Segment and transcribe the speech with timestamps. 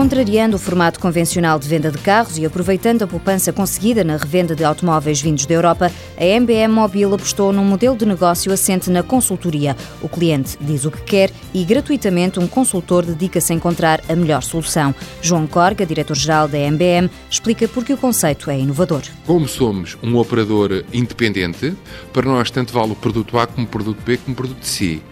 [0.00, 4.56] Contrariando o formato convencional de venda de carros e aproveitando a poupança conseguida na revenda
[4.56, 9.02] de automóveis vindos da Europa, a MBM Mobile apostou num modelo de negócio assente na
[9.02, 9.76] consultoria.
[10.00, 14.42] O cliente diz o que quer e, gratuitamente, um consultor dedica-se a encontrar a melhor
[14.42, 14.94] solução.
[15.20, 19.02] João Corga, diretor-geral da MBM, explica porque o conceito é inovador.
[19.26, 21.76] Como somos um operador independente,
[22.10, 25.02] para nós tanto vale o produto A como o produto B como o produto C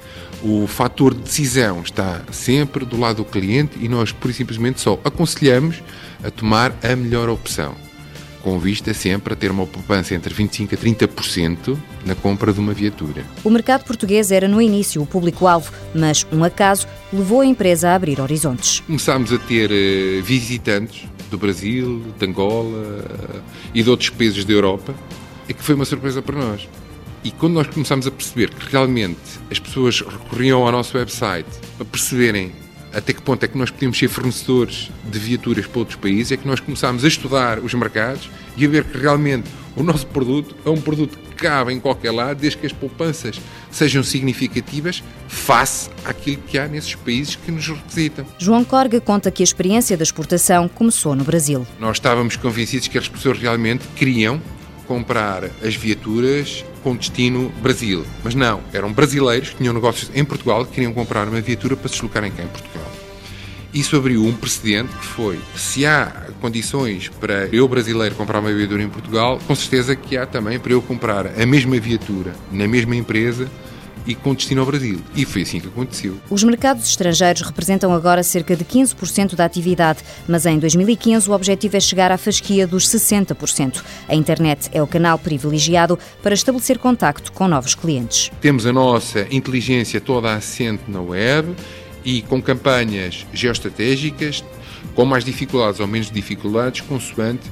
[0.43, 4.98] o fator de decisão está sempre do lado do cliente e nós, por simplesmente, só
[5.05, 5.83] aconselhamos
[6.23, 7.74] a tomar a melhor opção,
[8.43, 12.73] com vista sempre a ter uma poupança entre 25% a 30% na compra de uma
[12.73, 13.24] viatura.
[13.43, 17.95] O mercado português era no início o público-alvo, mas um acaso levou a empresa a
[17.95, 18.80] abrir horizontes.
[18.80, 23.41] Começámos a ter eh, visitantes do Brasil, de Angola eh,
[23.74, 24.95] e de outros países da Europa,
[25.48, 26.68] e que foi uma surpresa para nós.
[27.25, 29.19] E quando nós começamos a perceber que realmente
[29.51, 32.53] as pessoas recorriam ao nosso website para perceberem
[32.93, 36.37] até que ponto é que nós podíamos ser fornecedores de viaturas para outros países, é
[36.37, 40.57] que nós começámos a estudar os mercados e a ver que realmente o nosso produto
[40.65, 45.88] é um produto que cabe em qualquer lado, desde que as poupanças sejam significativas face
[46.05, 48.27] àquilo que há nesses países que nos requisitam.
[48.38, 51.66] João Corga conta que a experiência da exportação começou no Brasil.
[51.79, 54.41] Nós estávamos convencidos que as pessoas realmente queriam
[54.89, 58.05] comprar as viaturas com destino Brasil.
[58.25, 61.89] Mas não, eram brasileiros que tinham negócios em Portugal que queriam comprar uma viatura para
[61.89, 62.91] se deslocarem cá em Portugal.
[63.73, 68.83] Isso abriu um precedente que foi: se há condições para eu, brasileiro, comprar uma viatura
[68.83, 72.97] em Portugal, com certeza que há também para eu comprar a mesma viatura na mesma
[72.97, 73.49] empresa
[74.06, 75.00] e com destino ao Brasil.
[75.15, 76.16] E foi assim que aconteceu.
[76.31, 81.77] Os mercados estrangeiros representam agora cerca de 15% da atividade, mas em 2015 o objetivo
[81.77, 83.82] é chegar à fasquia dos 60%.
[84.09, 88.31] A internet é o canal privilegiado para estabelecer contacto com novos clientes.
[88.41, 91.54] Temos a nossa inteligência toda assente na web
[92.04, 94.44] e com campanhas geoestratégicas,
[94.94, 97.48] com mais dificuldades ou menos dificuldades, consoante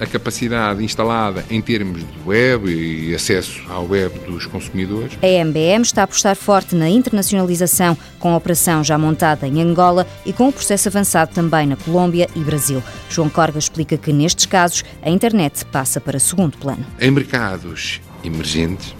[0.00, 5.16] a capacidade instalada em termos de web e acesso à web dos consumidores.
[5.22, 10.06] A MBM está a apostar forte na internacionalização, com a operação já montada em Angola
[10.24, 12.82] e com o processo avançado também na Colômbia e Brasil.
[13.08, 16.84] João Corga explica que nestes casos a internet passa para segundo plano.
[17.00, 18.94] Em mercados emergentes,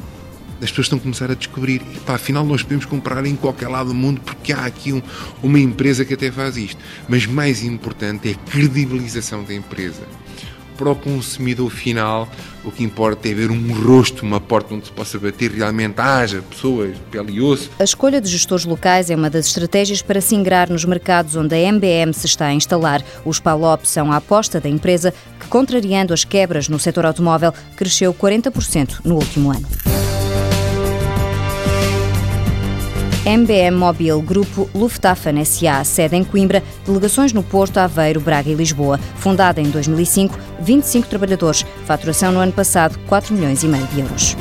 [0.62, 3.88] as pessoas estão a começar a descobrir, pá, afinal nós podemos comprar em qualquer lado
[3.88, 5.02] do mundo porque há aqui um,
[5.42, 6.80] uma empresa que até faz isto.
[7.08, 10.02] Mas mais importante é a credibilização da empresa
[10.76, 12.28] para o consumidor final,
[12.64, 16.42] o que importa é ver um rosto, uma porta onde se possa bater, realmente haja
[16.42, 17.70] pessoas, pele e osso.
[17.78, 21.54] A escolha de gestores locais é uma das estratégias para se ingrar nos mercados onde
[21.54, 23.02] a MBM se está a instalar.
[23.24, 28.12] Os PALOP são a aposta da empresa que, contrariando as quebras no setor automóvel, cresceu
[28.12, 30.03] 40% no último ano.
[33.26, 38.98] MBM Mobile Grupo Lufthansa SA, sede em Coimbra, delegações no Porto, Aveiro, Braga e Lisboa.
[39.16, 44.36] Fundada em 2005, 25 trabalhadores, faturação no ano passado 4 milhões e meio de euros.